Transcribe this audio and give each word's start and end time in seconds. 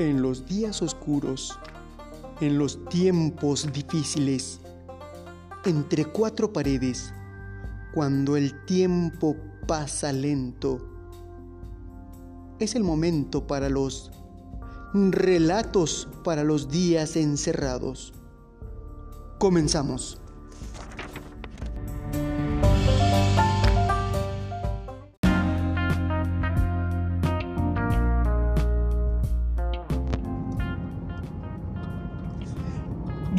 En 0.00 0.22
los 0.22 0.46
días 0.46 0.80
oscuros, 0.80 1.58
en 2.40 2.56
los 2.56 2.82
tiempos 2.86 3.70
difíciles, 3.70 4.58
entre 5.66 6.06
cuatro 6.06 6.54
paredes, 6.54 7.12
cuando 7.92 8.38
el 8.38 8.64
tiempo 8.64 9.36
pasa 9.66 10.10
lento, 10.10 10.78
es 12.58 12.74
el 12.74 12.82
momento 12.82 13.46
para 13.46 13.68
los 13.68 14.10
relatos 14.94 16.08
para 16.24 16.44
los 16.44 16.70
días 16.70 17.14
encerrados. 17.16 18.14
Comenzamos. 19.38 20.19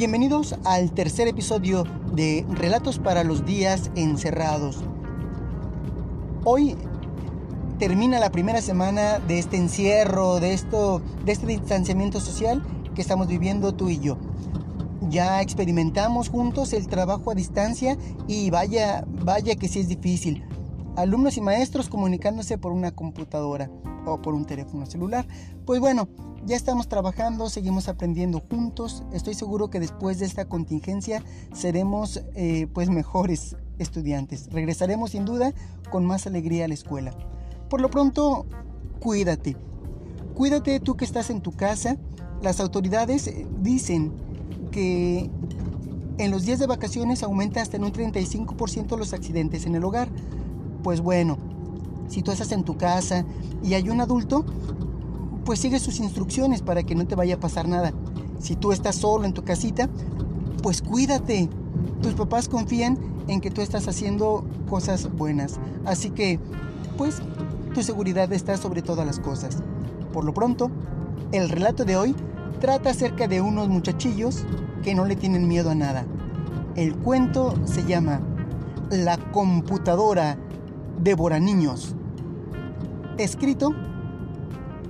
Bienvenidos 0.02 0.56
al 0.64 0.94
tercer 0.94 1.28
episodio 1.28 1.84
de 2.16 2.44
Relatos 2.50 2.98
para 2.98 3.24
los 3.24 3.46
días 3.46 3.92
encerrados. 3.94 4.80
Hoy 6.44 6.76
termina 7.78 8.20
la 8.20 8.32
primera 8.32 8.62
semana 8.62 9.20
de 9.20 9.38
este 9.38 9.58
encierro, 9.58 10.40
de 10.40 10.54
esto, 10.54 11.04
de 11.24 11.32
este 11.32 11.46
distanciamiento 11.46 12.20
social 12.20 12.64
que 12.96 13.02
estamos 13.04 13.28
viviendo 13.28 13.76
tú 13.76 13.90
y 13.90 14.00
yo. 14.00 14.18
Ya 15.08 15.40
experimentamos 15.40 16.30
juntos 16.30 16.74
el 16.74 16.88
trabajo 16.88 17.30
a 17.30 17.36
distancia 17.36 17.96
y 18.28 18.50
vaya, 18.50 19.06
vaya 19.08 19.56
que 19.56 19.68
sí 19.68 19.82
es 19.82 19.88
difícil. 19.88 20.44
Alumnos 20.96 21.38
y 21.38 21.42
maestros 21.42 21.90
comunicándose 21.90 22.58
por 22.58 22.72
una 22.72 22.90
computadora 22.90 23.70
o 24.08 24.20
por 24.20 24.34
un 24.34 24.46
teléfono 24.46 24.88
celular. 24.88 25.28
Pues 25.64 25.80
bueno, 25.80 26.08
ya 26.46 26.56
estamos 26.56 26.88
trabajando, 26.88 27.50
seguimos 27.50 27.88
aprendiendo 27.88 28.40
juntos. 28.40 29.04
Estoy 29.14 29.34
seguro 29.34 29.70
que 29.70 29.80
después 29.80 30.20
de 30.20 30.26
esta 30.26 30.46
contingencia 30.46 31.24
seremos 31.54 32.24
eh, 32.36 32.68
pues 32.74 32.90
mejores 32.90 33.56
estudiantes. 33.78 34.50
Regresaremos 34.52 35.12
sin 35.12 35.26
duda 35.26 35.54
con 35.92 36.06
más 36.06 36.26
alegría 36.28 36.66
a 36.66 36.68
la 36.68 36.74
escuela. 36.74 37.14
Por 37.70 37.82
lo 37.82 37.90
pronto, 37.90 38.46
cuídate. 39.00 39.56
Cuídate 40.34 40.80
tú 40.80 40.96
que 40.96 41.06
estás 41.06 41.30
en 41.30 41.42
tu 41.42 41.52
casa. 41.52 41.98
Las 42.42 42.60
autoridades 42.60 43.28
eh, 43.28 43.48
dicen 43.62 44.12
que 44.72 45.30
en 46.18 46.32
los 46.32 46.46
días 46.46 46.60
de 46.60 46.68
vacaciones 46.68 47.24
aumenta 47.24 47.62
hasta 47.62 47.78
en 47.78 47.84
un 47.84 47.92
35% 47.92 48.98
los 48.98 49.14
accidentes 49.14 49.66
en 49.66 49.76
el 49.76 49.84
hogar. 49.84 50.10
Pues 50.82 51.02
bueno, 51.02 51.38
si 52.08 52.24
tú 52.24 52.32
estás 52.32 52.52
en 52.52 52.64
tu 52.64 52.78
casa 52.78 53.26
y 53.64 53.76
hay 53.76 53.90
un 53.90 54.02
adulto, 54.02 54.46
pues 55.46 55.60
sigue 55.60 55.80
sus 55.80 56.00
instrucciones 56.00 56.62
para 56.62 56.84
que 56.84 56.96
no 56.96 57.06
te 57.06 57.16
vaya 57.16 57.36
a 57.36 57.40
pasar 57.40 57.68
nada. 57.68 57.94
Si 58.40 58.56
tú 58.56 58.72
estás 58.72 58.96
solo 58.96 59.26
en 59.26 59.34
tu 59.34 59.44
casita, 59.44 59.90
pues 60.62 60.82
cuídate. 60.82 61.50
Tus 62.02 62.14
papás 62.14 62.48
confían 62.48 62.98
en 63.28 63.42
que 63.42 63.52
tú 63.52 63.62
estás 63.62 63.88
haciendo 63.88 64.44
cosas 64.70 65.12
buenas. 65.12 65.60
Así 65.86 66.10
que, 66.10 66.40
pues, 66.98 67.22
tu 67.74 67.84
seguridad 67.84 68.32
está 68.34 68.58
sobre 68.58 68.82
todas 68.82 69.06
las 69.06 69.20
cosas. 69.20 69.58
Por 70.12 70.26
lo 70.26 70.34
pronto, 70.34 70.72
el 71.32 71.50
relato 71.50 71.86
de 71.86 71.98
hoy 71.98 72.16
trata 72.60 72.90
acerca 72.90 73.28
de 73.28 73.42
unos 73.42 73.70
muchachillos 73.70 74.46
que 74.84 74.96
no 74.96 75.06
le 75.06 75.16
tienen 75.16 75.48
miedo 75.48 75.70
a 75.70 75.76
nada. 75.76 76.06
El 76.76 76.96
cuento 76.96 77.54
se 77.66 77.86
llama 77.86 78.22
La 78.90 79.18
computadora 79.18 80.38
devora 81.02 81.40
niños. 81.40 81.96
Escrito 83.18 83.74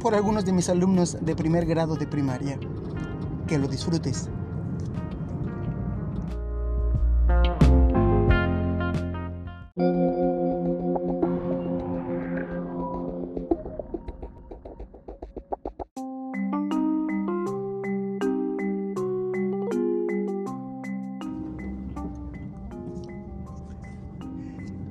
por 0.02 0.16
algunos 0.16 0.46
de 0.46 0.52
mis 0.52 0.68
alumnos 0.70 1.18
de 1.22 1.36
primer 1.36 1.66
grado 1.66 1.96
de 1.96 2.08
primaria. 2.08 2.60
Que 3.48 3.58
lo 3.60 3.68
disfrutes. 3.68 4.30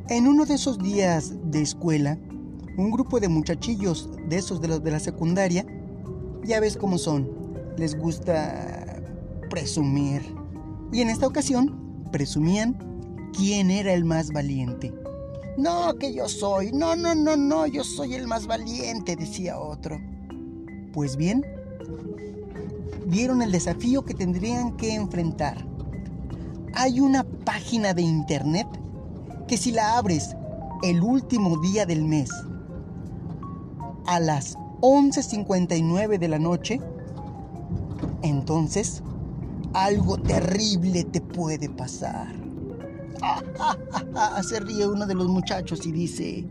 En 0.09 0.27
uno 0.27 0.45
de 0.45 0.55
esos 0.55 0.79
días 0.79 1.33
de 1.51 1.63
escuela, 1.63 2.19
un 2.81 2.91
grupo 2.91 3.21
de 3.21 3.29
muchachillos 3.29 4.11
de 4.29 4.37
esos 4.37 4.61
de 4.61 4.69
los 4.69 4.83
de 4.83 4.91
la 4.91 5.01
secundaria, 5.01 5.67
ya 6.45 6.61
ves 6.61 6.77
cómo 6.77 6.99
son, 6.99 7.29
les 7.77 7.97
gusta 7.97 9.03
presumir. 9.51 10.23
Y 10.93 11.03
en 11.03 11.11
esta 11.11 11.27
ocasión, 11.27 12.05
presumían 12.11 13.31
quién 13.37 13.71
era 13.71 13.93
el 13.93 14.05
más 14.05 14.33
valiente. 14.33 14.93
No, 15.57 15.95
que 15.99 16.15
yo 16.15 16.29
soy, 16.29 16.73
no, 16.73 16.97
no, 16.97 17.15
no, 17.15 17.37
no, 17.37 17.67
yo 17.67 17.85
soy 17.85 18.15
el 18.15 18.27
más 18.27 18.47
valiente, 18.47 19.17
decía 19.17 19.59
otro. 19.59 20.01
Pues 20.93 21.17
bien, 21.17 21.45
vieron 23.07 23.43
el 23.43 23.53
desafío 23.53 24.05
que 24.05 24.15
tendrían 24.15 24.77
que 24.77 24.95
enfrentar. 24.95 25.67
Hay 26.75 27.01
una 27.01 27.25
página 27.25 27.93
de 27.93 28.03
internet 28.03 28.67
que 29.47 29.57
si 29.57 29.73
la 29.73 29.99
abres 29.99 30.35
el 30.83 31.03
último 31.03 31.59
día 31.61 31.85
del 31.85 32.05
mes 32.05 32.31
a 34.11 34.19
las 34.19 34.59
11.59 34.81 36.19
de 36.19 36.27
la 36.27 36.41
noche, 36.41 36.81
entonces 38.23 39.05
algo 39.73 40.19
terrible 40.19 41.05
te 41.05 41.21
puede 41.21 41.69
pasar. 41.69 42.35
Se 44.43 44.59
ríe 44.59 44.89
uno 44.89 45.07
de 45.07 45.15
los 45.15 45.29
muchachos 45.29 45.87
y 45.87 45.93
dice, 45.93 46.45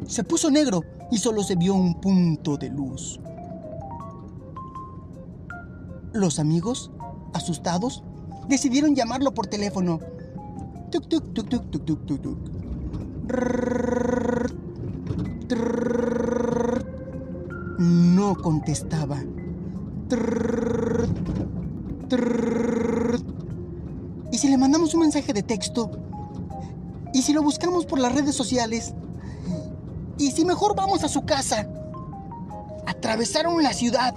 se 0.07 0.25
puso 0.25 0.51
negro 0.51 0.83
y 1.11 1.19
solo 1.19 1.43
se 1.43 1.57
vio 1.57 1.75
un 1.75 2.01
punto 2.01 2.57
de 2.57 2.71
luz. 2.71 3.21
Los 6.13 6.39
amigos, 6.39 6.91
asustados, 7.35 8.03
decidieron 8.49 8.95
llamarlo 8.95 9.33
por 9.33 9.47
teléfono. 9.47 10.01
Tuk, 10.91 11.09
tuk, 11.09 11.33
tuk, 11.33 11.49
No 17.79 18.35
contestaba. 18.35 19.23
Si 24.41 24.49
le 24.49 24.57
mandamos 24.57 24.95
un 24.95 25.01
mensaje 25.01 25.33
de 25.35 25.43
texto? 25.43 25.91
¿Y 27.13 27.23
si 27.23 27.35
lo 27.35 27.43
buscamos 27.43 27.85
por 27.85 27.99
las 27.99 28.15
redes 28.15 28.35
sociales? 28.35 28.95
¿Y 30.17 30.31
si 30.31 30.47
mejor 30.47 30.75
vamos 30.75 31.05
a 31.05 31.09
su 31.09 31.27
casa? 31.27 31.69
Atravesaron 32.87 33.63
la 33.63 33.75
ciudad 33.75 34.15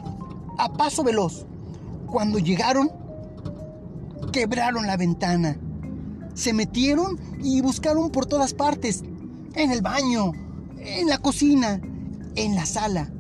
a 0.57 0.71
paso 0.73 1.03
veloz. 1.03 1.45
Cuando 2.07 2.39
llegaron, 2.39 2.89
quebraron 4.31 4.87
la 4.87 4.95
ventana. 4.95 5.57
Se 6.35 6.53
metieron 6.53 7.19
y 7.43 7.59
buscaron 7.61 8.09
por 8.09 8.25
todas 8.25 8.53
partes. 8.53 9.03
En 9.55 9.71
el 9.71 9.81
baño, 9.81 10.31
en 10.77 11.07
la 11.07 11.17
cocina, 11.17 11.81
en 12.35 12.55
la 12.55 12.65
sala. 12.65 13.11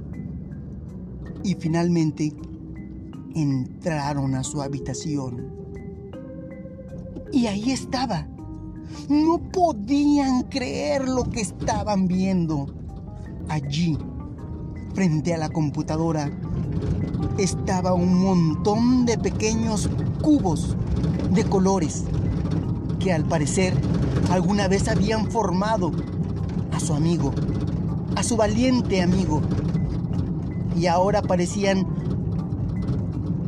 Y 1.43 1.55
finalmente 1.55 2.33
entraron 3.35 4.35
a 4.35 4.43
su 4.43 4.61
habitación. 4.61 5.51
Y 7.31 7.47
ahí 7.47 7.71
estaba. 7.71 8.27
No 9.09 9.39
podían 9.51 10.43
creer 10.43 11.07
lo 11.07 11.23
que 11.29 11.41
estaban 11.41 12.07
viendo. 12.07 12.67
Allí, 13.49 13.97
frente 14.93 15.33
a 15.33 15.37
la 15.37 15.49
computadora, 15.49 16.31
estaba 17.37 17.93
un 17.93 18.21
montón 18.21 19.05
de 19.05 19.17
pequeños 19.17 19.89
cubos 20.21 20.75
de 21.31 21.43
colores 21.43 22.05
que 22.99 23.11
al 23.11 23.25
parecer 23.25 23.73
alguna 24.31 24.67
vez 24.67 24.87
habían 24.87 25.29
formado 25.29 25.91
a 26.71 26.79
su 26.79 26.93
amigo, 26.93 27.33
a 28.15 28.23
su 28.23 28.37
valiente 28.37 29.01
amigo. 29.01 29.41
Y 30.79 30.87
ahora 30.87 31.21
parecían 31.21 31.85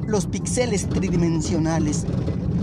los 0.07 0.25
píxeles 0.25 0.87
tridimensionales 0.87 2.05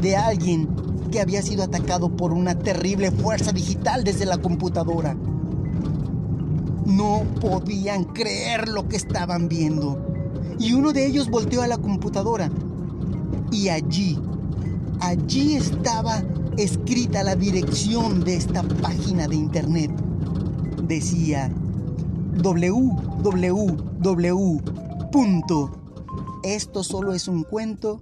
de 0.01 0.17
alguien 0.17 0.69
que 1.11 1.21
había 1.21 1.43
sido 1.43 1.63
atacado 1.63 2.09
por 2.17 2.33
una 2.33 2.59
terrible 2.59 3.11
fuerza 3.11 3.53
digital 3.53 4.05
desde 4.05 4.27
la 4.27 4.39
computadora. 4.39 5.17
No 6.87 7.23
podían 7.41 8.05
creer 8.05 8.69
lo 8.69 8.89
que 8.89 8.97
estaban 8.97 9.49
viendo. 9.49 9.99
Y 10.59 10.73
uno 10.73 10.93
de 10.93 11.07
ellos 11.07 11.31
volteó 11.31 11.63
a 11.63 11.67
la 11.67 11.79
computadora. 11.79 12.51
Y 13.51 13.69
allí, 13.69 14.19
allí 15.01 15.55
estaba 15.57 16.23
escrita 16.57 17.23
la 17.23 17.37
dirección 17.37 18.25
de 18.25 18.37
esta 18.37 18.63
página 18.63 19.29
de 19.29 19.37
internet. 19.37 19.91
Decía 20.87 21.51
www. 22.43 23.03
Esto 26.43 26.83
solo 26.83 27.13
es 27.13 27.29
un 27.29 27.45
cuento.com. 27.45 28.01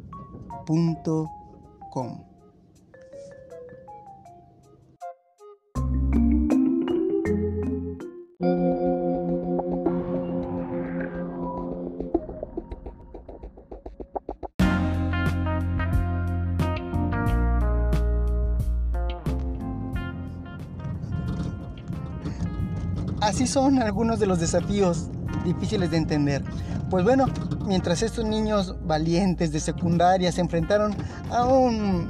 Así 23.20 23.46
son 23.46 23.80
algunos 23.82 24.18
de 24.18 24.26
los 24.26 24.40
desafíos 24.40 25.10
difíciles 25.44 25.90
de 25.90 25.96
entender. 25.96 26.42
Pues 26.88 27.04
bueno, 27.04 27.26
mientras 27.66 28.02
estos 28.02 28.24
niños 28.24 28.74
valientes 28.84 29.52
de 29.52 29.60
secundaria 29.60 30.32
se 30.32 30.40
enfrentaron 30.40 30.94
a 31.30 31.44
un 31.44 32.08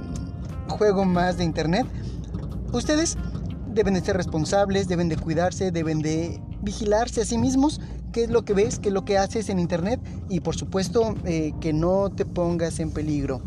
juego 0.69 1.05
más 1.05 1.37
de 1.37 1.45
internet, 1.45 1.87
ustedes 2.73 3.17
deben 3.75 3.95
de 3.95 4.01
ser 4.01 4.17
responsables, 4.17 4.89
deben 4.89 5.09
de 5.09 5.17
cuidarse, 5.17 5.71
deben 5.71 6.01
de 6.01 6.41
vigilarse 6.63 7.21
a 7.21 7.25
sí 7.25 7.39
mismos, 7.39 7.81
qué 8.13 8.25
es 8.25 8.31
lo 8.31 8.45
que 8.45 8.55
ves, 8.55 8.79
qué 8.79 8.89
es 8.89 8.95
lo 8.95 9.05
que 9.05 9.19
haces 9.19 9.49
en 9.49 9.59
internet 9.59 10.01
y 10.29 10.41
por 10.41 10.57
supuesto 10.57 11.15
eh, 11.25 11.53
que 11.61 11.73
no 11.73 12.11
te 12.11 12.25
pongas 12.25 12.81
en 12.81 12.91
peligro. 12.91 13.41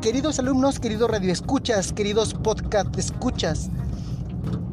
Queridos 0.00 0.38
alumnos, 0.38 0.78
queridos 0.78 1.10
radioescuchas, 1.10 1.92
queridos 1.92 2.34
podcast 2.34 2.96
escuchas, 2.98 3.70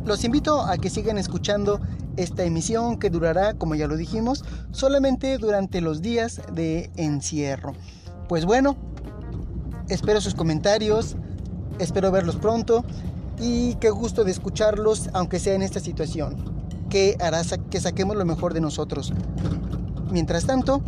los 0.05 0.23
invito 0.23 0.61
a 0.61 0.77
que 0.77 0.89
sigan 0.89 1.17
escuchando 1.17 1.81
esta 2.17 2.43
emisión 2.43 2.97
que 2.97 3.09
durará, 3.09 3.53
como 3.53 3.75
ya 3.75 3.87
lo 3.87 3.97
dijimos, 3.97 4.43
solamente 4.71 5.37
durante 5.37 5.81
los 5.81 6.01
días 6.01 6.41
de 6.53 6.89
encierro. 6.95 7.73
Pues 8.27 8.45
bueno, 8.45 8.75
espero 9.89 10.21
sus 10.21 10.35
comentarios, 10.35 11.15
espero 11.79 12.11
verlos 12.11 12.35
pronto 12.37 12.83
y 13.39 13.75
qué 13.75 13.89
gusto 13.89 14.23
de 14.23 14.31
escucharlos, 14.31 15.09
aunque 15.13 15.39
sea 15.39 15.55
en 15.55 15.61
esta 15.61 15.79
situación, 15.79 16.35
que 16.89 17.17
hará 17.19 17.41
que 17.69 17.79
saquemos 17.79 18.15
lo 18.15 18.25
mejor 18.25 18.53
de 18.53 18.61
nosotros. 18.61 19.13
Mientras 20.11 20.45
tanto, 20.45 20.81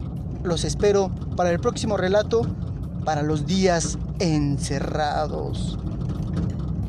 los 0.43 0.63
espero 0.63 1.11
para 1.35 1.51
el 1.51 1.59
próximo 1.59 1.97
relato, 1.97 2.41
para 3.03 3.21
los 3.21 3.45
días 3.45 3.97
encerrados. 4.19 5.77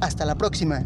Hasta 0.00 0.25
la 0.25 0.37
próxima. 0.37 0.85